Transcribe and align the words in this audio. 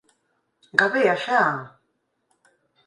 Gabea 0.79 1.15
xa!” 1.23 1.41